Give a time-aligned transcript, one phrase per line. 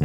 [0.00, 0.04] ส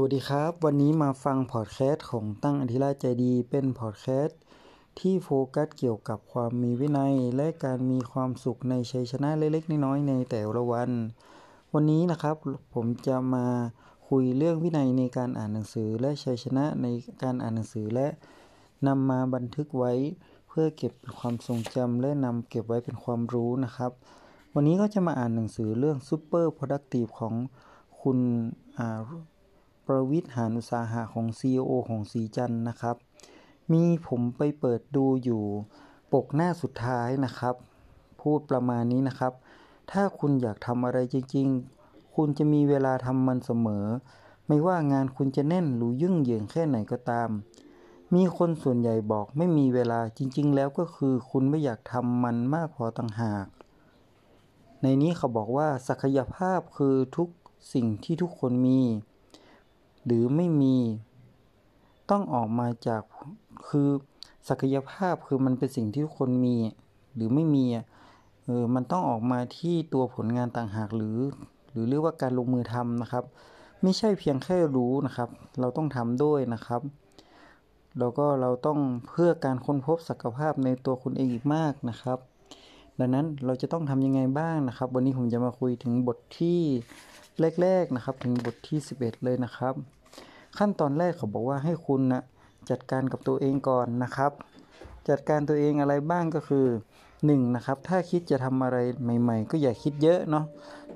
[0.00, 4.40] วัสดีครับ วันนี้มาฟังพอดแคสต์ของตั้งอธิราชใจดี เป็นพอดแคสต์
[4.98, 10.90] ที่โฟกัสเกี่ยวกับความมีวินัย และการมีความสุขในชัยชนะเล็กๆน้อยๆในแต่ละวัน
[11.74, 12.36] วันนี้นะครับ
[12.74, 13.46] ผมจะมา
[14.08, 16.86] คุยเรื่องวินัยในการอ่านหนังสือ และชัยชนะใน
[17.22, 18.06] การอ่านหนังสือและ
[18.86, 19.92] นำมาบันทึกไว้
[20.56, 23.92] พื่อเก็บความทรงจำและนำเก็บไว้เป็นความรู้นะครับ
[24.54, 27.34] วันนี้ก็จะมาอ่านหนังสือเรื่อง Super Productive ของ
[28.00, 28.18] คุณ
[29.86, 32.96] ประวิทย์หานุสาหะของ CEO ของสีจันนะครับ
[33.72, 35.42] มีผมไปเปิดดูอยู่
[36.12, 37.54] ปกหน้าสุดท้ายนะครับ
[38.20, 39.32] พูดประมาณนี้นะครับ
[39.90, 41.46] ถ้าคุณอยากทำอะไรจริง
[41.80, 43.86] ๆ คุณจะมีเวลาทำมันเสมอ
[44.46, 47.30] ไม่ว่างานคุณจะแน่นหรือยุ่งเหยิงแค่ไหนก็ตาม
[48.14, 53.46] มีคนส่วนใหญ่บอกไม่มีเวลาจริง ๆ แล้วก็คือคุณไม่อยากทำมันมากพอต่างหาก
[54.82, 57.28] ในนี้เขาบอกว่าศักยภาพคือทุก
[57.74, 58.80] สิ่งที่ทุกคนมี
[60.04, 60.76] หรือไม่มี
[62.10, 63.02] ต้องออกมาจาก
[63.68, 63.88] คือ
[64.48, 66.56] ศักยภาพคือมันเป็นสิ่งที่ทุกคนมี
[67.14, 67.64] หรือไม่มี
[68.44, 71.18] เออมันต้องออกมาที่ตัวผลงานต่างหากหรือ
[71.70, 73.24] หรือเรียกว่าการลงมือทำนะครับ
[73.82, 75.28] ไม่ใช่เพียงแค่รู้นะครับ
[75.60, 76.82] เราต้องทำด้วยนะครับ
[77.98, 82.18] แล้วก็เราต้องเพื่อการค้นพบศักยภาพในตัวคุณเองอีกมากนะครับ
[82.98, 86.60] ดังนั้นเราจะต้องทำยังไงบ้างนะครับ วันนี้ผมจะมาคุยถึงบทที่
[87.62, 89.74] แรกๆนะครับ ถึงบทที่ 11 เลยนะครับ
[90.58, 92.22] ขั้นตอนแรกเขาบอกว่าให้คุณนะ
[92.70, 94.32] จัดการกับตัวเองก่อนนะครับ
[95.08, 96.66] จัดการตัวเองอะไรบ้างก็คือ
[97.10, 100.44] 1นะครับ ถ้าคิดจะทำอะไรใหม่ ๆ ก็อย่าคิดเยอะเนาะ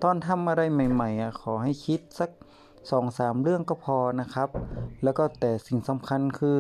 [0.03, 2.31] ตอนทำอะไรใหม่ๆอะขอให้คิดสัก
[2.91, 4.49] สองสามเรื่องก็พอนะครับ
[5.03, 6.59] แล้วก็แต่สิ่งสำคัญคือ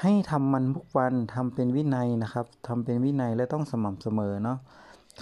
[0.00, 4.58] ให้ทำมันทุกวันทำเป็นวินัยนะครับทำเป็นวินัยและต้องสม่ำเสมอเนาะ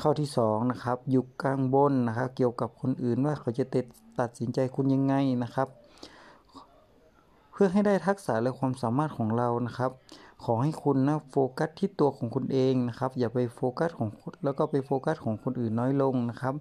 [0.01, 3.77] ข้อที่2นะครับยุกกลางบนนะครับเกี่ยวกับคนอื่นว่าเขาจะต
[4.21, 5.69] ตัดสินใจคุณยังไงนะครับ
[7.53, 9.91] เพื่อให้ได้ทักษะและความสามารถของเรานะครับ
[10.45, 14.09] ขอให้คุณนะโฟกัสที่ตัวของคุณเองนะครับ อย่าไปโฟกัสของ
[14.45, 16.55] แล้วก็ไปโฟกัสของคนอื่นน้อยลงนะครับ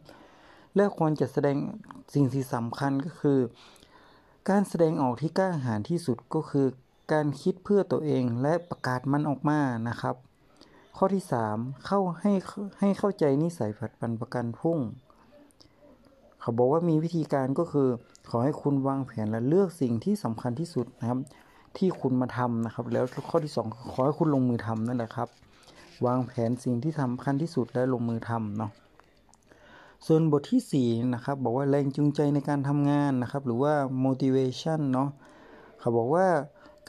[0.75, 1.57] และควรจะแสดง
[2.13, 3.39] สิ่งที่สำคัญก็คือ
[4.49, 6.67] การแสดงออกที่กล้าหาญที่สุดก็คือ
[7.13, 9.59] การคิดเพื่อตัวเองและประกาศมันออกมา
[9.89, 10.15] นะครับ
[10.97, 12.31] ข้อที่ 3 เข้าให้
[12.79, 14.79] ให้เข้าใจนิสัยผัดปันประกันพุ่ง
[16.41, 17.89] เขาบอกว่ามีวิธีการก็คือ
[18.29, 21.19] ขอให้คุณวางแผนและเลือกสิ่งที่สำคัญที่สุดนะครับ
[21.77, 25.29] ที่คุณมาทำนะครับ แล้วข้อที่2ขอให้คุณลงมือทำนั่นแหละครับ
[26.05, 28.71] วางแผนสิ่งที่สำคัญที่สุดและลงมือทำเนาะ
[30.05, 33.73] ส่วนบทที่4นะครับบอกว่าแรงจูงใจในการทำงานนะครับ หรือว่า
[34.05, 35.09] motivation เนาะ
[35.79, 36.27] เขาบอกว่า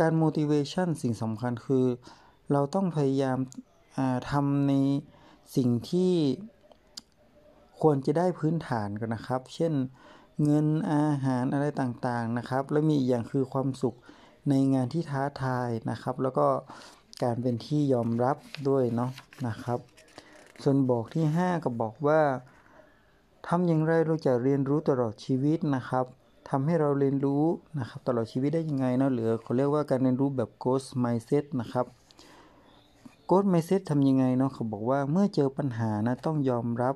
[0.01, 1.87] การ motivation สิ่งสำคัญคือ
[2.53, 3.39] เราต้องพยายาม
[4.31, 4.73] ทำใน
[5.57, 6.13] สิ่งที่
[7.81, 9.73] ควรจะได้พื้นฐานกันนะครับ เช่น
[10.45, 13.97] เงินอาหารอะไรต่างๆนะครับ แล้วมีอีกอย่างคือความสุข
[14.49, 16.47] ในงานที่ท้าทายนะครับ แล้วก็
[17.23, 18.37] การเป็นที่ยอมรับ
[18.69, 19.11] ด้วยเนาะ
[19.47, 19.79] นะครับ
[20.63, 22.21] ส่วนบอกที่ 5 ก็บอกว่า
[23.49, 26.05] ทำอย่างไรเราจะเรียนรู้ตลอดชีวิตนะครับ
[26.49, 27.45] ทำให้เราเรียนรู้
[27.79, 31.87] นะครับตลอดชีวิตได้ยังไงเนาะหรือเขาเรียกว่าการเรียนรู้แบบ ghost mindset นะครับ
[33.27, 36.95] โกดไมเซ็ตทำยังไงเนาะเขาบอกว่าเมื่อเจอปัญหานะต้องยอมรับ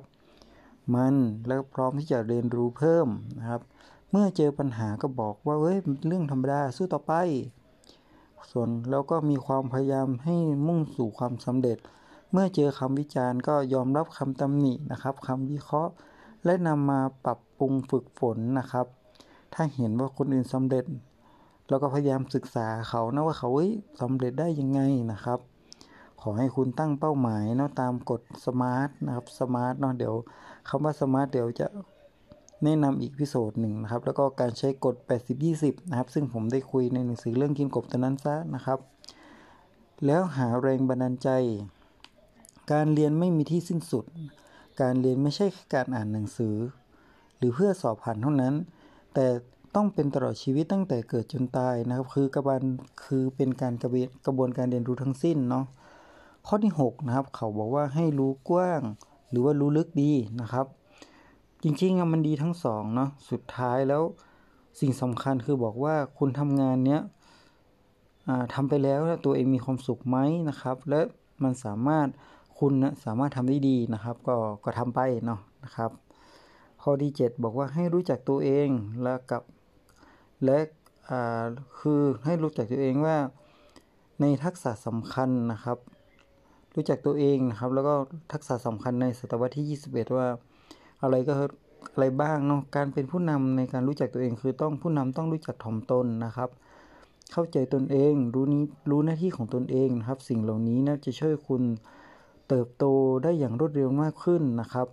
[0.95, 1.15] มัน
[1.47, 3.07] แล้วพร้อมที่จะเรียนรู้เพิ่ม
[3.37, 3.61] นะครับ
[4.11, 7.13] เมื่อเจอปัญหาก็บอกว่าเฮ้ยเรื่องธรรมดาสู้ต่อไป
[8.51, 10.35] ส่วนแล้วก็มีความพยายามให้
[10.67, 11.77] มุ่งสู่ความสำเร็จ
[12.31, 15.93] เมื่อเจอคำวิจารณ์ก็ยอมรับคำตำหนินะครับคำวิเคราะห์
[16.45, 18.85] และนำมาปรับปรุงฝึกฝนนะครับ
[19.53, 20.85] ถ้าเห็นว่าคนอื่นสำเร็จ
[21.67, 23.49] เราก็พยายามศึกษาเขานะว่าเขา
[24.01, 24.81] สำเร็จได้ยังไง
[25.11, 25.39] นะครับ
[26.21, 30.15] ขอให้คุณตั้งเป้าหมายเนาะตามกฎ SMART นะครับ SMART เนาะเดี๋ยว
[30.69, 31.67] คำว่า SMART เดี๋ยวจะ
[32.63, 34.95] แนะนำอีก episode หนึ่งนะครับ แล้วก็การใช้กฎ
[35.43, 38.79] 80-20 นะครับ ซึ่งผมได้คุยในหนังสือเรื่องกินกบตอนนั้นซะนะครับ
[40.05, 41.29] แล้วหาแรงบันดาลใจ
[42.71, 44.05] การเรียนไม่มีที่สิ้นสุด
[44.81, 46.55] การเรียนไม่ใช่การอ่านหนังสือ
[47.37, 48.53] หรือเพื่อสอบผ่านเท่านั้น
[49.13, 49.25] แต่
[49.75, 52.61] ต้องเป็นตลอดชีวิตตั้งแต่เกิดจนตายนะครับ คือกระบวน
[53.03, 53.73] คือเป็นการ
[54.25, 55.65] กระบวนการเรียนรู้ทั้งสิ้นเนาะ
[56.47, 58.81] ข้อที่6นะครับ เขาบอกว่าให้รู้กว้าง
[59.29, 60.11] หรือว่ารู้ลึกดี
[60.41, 60.65] นะครับ
[61.63, 64.03] จริงๆมันดีทั้งสองเนาะสุดท้ายแล้ว
[64.79, 67.01] สิ่งสำคัญคือบอกว่าคุณทำงานเนี้ย
[68.53, 70.17] ทำไปแล้วตัวเองมีความสุขไหม
[70.49, 71.01] นะครับ และ
[71.43, 72.07] มันสามารถ
[72.61, 75.91] คุณนะสามารถทำได้ดีนะครับ ก็ก็ทำไปเนาะนะครับ
[76.81, 78.67] ข้อที่7บอกว่าให้รู้จักตัวเอง
[79.03, 79.41] แล้วกับ
[80.45, 80.57] และ
[81.79, 83.17] คือให้รู้จักตัวเองว่า
[84.21, 85.77] ในทักษะสำคัญนะครับ
[86.75, 87.93] รู้จักตัวเองนะครับ แล้วก็
[88.31, 90.27] ทักษะสำคัญในศตวรรษที่ 21 ว่า
[91.01, 91.33] อะไรก็
[91.93, 96.49] อะไรบ้างเนาะการเป็นผู้นำในการรู้จักตัวเองคือต้องผู้นำต้องรู้จักถ่อมตนนะครับ
[97.31, 101.63] เข้าใจตนเองรู้นี้รู้หน้าที่ของตนเองนะครับ สิ่งเหล่านี้นะจะช่วยคุณ
[102.53, 102.85] เติบโต
[103.23, 104.87] ได้อย่างรวดเร็วมากขึ้นนะครับ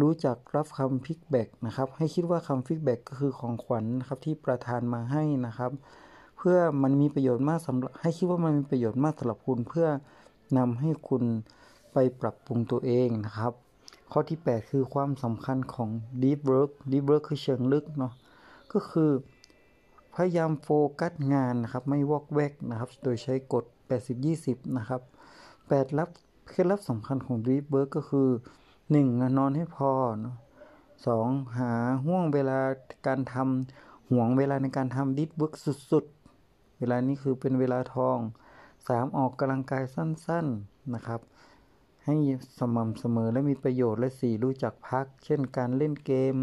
[0.00, 5.72] รู้จักรับคำ feedback นะครับ ให้คิดว่าคำ feedback ก็คือของขวัญนะครับที่ประทานมาให้นะครับ
[6.36, 9.88] เพื่อมันมีประโยชน์มากสำหรับให้คิดว่ามันมีประโยชน์มากสำหรับคุณเพื่อ
[10.58, 11.22] นำให้คุณ
[11.92, 13.52] ไปปรับปรุงตัวเองนะครับ
[14.12, 15.88] ข้อที่ 8 คือความสำคัญของ
[16.22, 18.12] deep work deep work คือเชิงลึกเนาะ
[18.72, 19.10] ก็คือ
[20.14, 20.68] พยายามโฟ
[21.00, 23.64] กัสงานนะครับ ไม่วอกแวกนะครับ โดยใช้กฎ
[24.20, 25.00] 80-20 นะครับ
[25.50, 26.10] 8 รับ
[26.48, 28.28] เคล็ดลับสำคัญของ deep work ก็คือ
[28.78, 29.38] 1.
[29.38, 30.36] นอนให้พอเนาะ
[31.06, 31.72] สองหา
[32.04, 32.58] ห่วงเวลา
[33.06, 35.54] การทำห่วงเวลาในการทำ deep work
[35.90, 38.18] สุดๆ เวลานี้คือเป็นเวลาทอง
[38.68, 39.16] 3.
[39.16, 41.20] ออกกำลังกายสั้นๆนะครับ
[42.04, 42.16] ให้
[42.58, 44.44] สม่ำเสมอและมีประโยชน์และ 4.
[44.44, 46.34] รู้จักพัก เช่นการเล่นเกม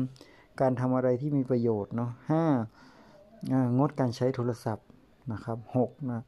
[0.61, 2.11] การทำอะไรที่มีประโยชน์เนาะ
[2.89, 3.77] 5.
[3.77, 4.87] งดการใช้โทรศัพท์
[5.31, 6.11] นะครับ 6.
[6.11, 6.21] นะ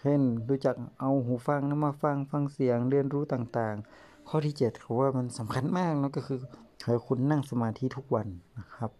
[0.00, 6.38] เช่นรู้จักเอาหูฟังนะมาฟังฟังเสียงเรียนรู้ต่างๆ ข้อที่7คือว่ามันสำคัญมากนะก็คือ
[6.84, 8.28] ให้คุณนั่งสมาธิทุกวัน
[8.58, 8.90] นะครับ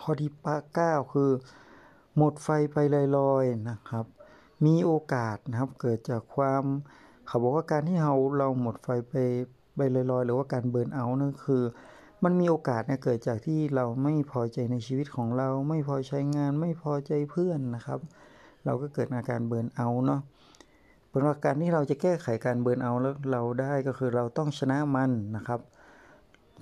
[0.00, 0.30] ข้อที่
[0.72, 1.30] 9คือ
[2.16, 2.76] หมดไฟไป
[3.18, 4.04] ลอยๆนะครับ
[4.64, 6.64] มีโอกาสนะครับเกิดจากความ
[7.26, 9.14] เขาบอกว่าการที่เราเราหมดไฟไป
[9.76, 11.62] ไปลอยๆ หรือว่าการเบิร์นเอาท์นั่นคือ
[12.24, 18.00] มันมีโอกาสเนี่ยเกิดจากที่เราไม่พอใจในชีวิตของเรา ไม่พอใช้งานไม่พอใจเพื่อนนะครับ
[18.64, 20.20] เราก็เกิดอาการเบิร์นเอาเนาะ
[21.08, 25.60] เป็นว่าการที่เราจะแก้ไขการเบิร์นเอาแล้วเราได้ก็คือเราต้องชนะมันนะครับ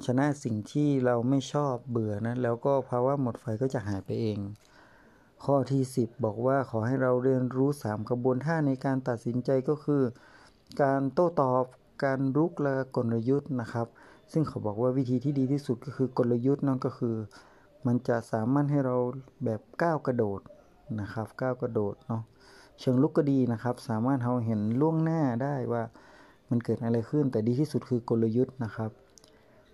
[0.06, 4.38] ชนะสิ่งที่เราไม่ชอบเบื่อนะแล้วก็ภาวะหมดไฟก็จะหายไปเอง
[5.44, 10.02] ข้อที่ 10 บอกว่าขอให้เราเรียนรู้ 3 กระบวนท่าในการตัดสินใจก็คือ
[10.82, 11.64] การโต้ตอบ
[12.05, 13.87] การรุกและกลยุทธ์นะครับ
[14.32, 17.17] ซึ่งเขาบอกว่าวิธีที่ดีที่สุดก็คือกลยุทธ์นั่นก็คือ
[17.87, 18.97] มันจะสามารถให้เรา
[19.44, 20.41] แบบก้าวกระโดด
[21.00, 22.22] นะครับก้าวกระโดดเนาะ
[22.81, 25.82] เชิงลุกก็ดีนะครับ สามารถเราเห็นล่วงหน้าได้ว่า
[26.50, 28.90] มันเกิดอะไรขึ้น แต่ดีที่สุดคือกลยุทธ์นะครับ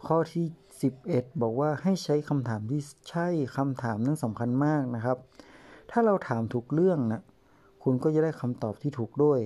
[0.06, 0.46] ข้อที่
[0.92, 2.80] 11 บอกว่าให้ใช้คำถามที่
[3.10, 5.16] ใช่คำถามนั้นสำคัญมากนะครับ
[5.90, 7.22] ถ้าเราถามถูกเรื่องนะ
[7.82, 9.40] คุณก็จะได้คำตอบที่ถูกด้วย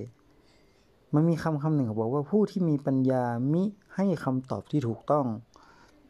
[1.14, 3.64] มันมีคำคำหนึ่งบอกว่าผู้ที่มีปัญญามิ
[3.96, 5.26] ให้คำตอบที่ถูกต้อง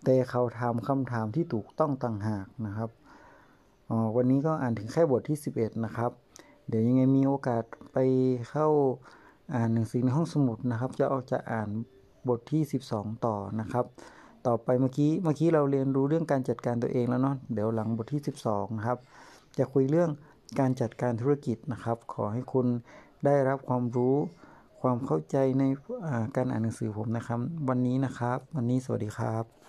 [0.05, 2.91] แต่เขาถามคำถามที่ถูกต้องต่างหากนะครับ
[4.17, 6.11] วันนี้ก็อ่านถึงแค่บทที่ 11 นะครับ
[6.69, 7.99] เดี๋ยวยังไงมีโอกาสไป
[8.51, 8.69] เข้า
[9.55, 11.69] อ่านหนังสือในห้องสมุดนะครับ จะออกจะอ่าน
[12.29, 13.85] บทที่ 12 ต่อนะครับ
[14.47, 18.99] ต่อไปเมื่อกี้เมื่อกี้เราเรียนรู้เรื่องการจัดการตัวเองแล้วเนาะเดี๋ยวหลังบทที่ 12 นะครับ
[19.59, 20.11] จะคุยเรื่อง
[20.59, 22.67] การจัดการธุรกิจนะครับ ขอให้คุณ
[23.25, 24.17] ได้รับความรู้
[24.81, 25.65] ความเข้าใจใน
[26.37, 29.60] การอ่านหนังสือผมนะครับ วันนี้นะครับ วันนี้สวัสดีครับ